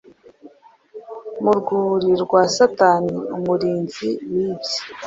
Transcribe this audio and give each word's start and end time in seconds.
mu 1.43 1.51
rwuri 1.59 2.09
rwa 2.23 2.41
satani 2.55 3.15
umurinzi 3.37 4.09
wibye, 4.31 4.79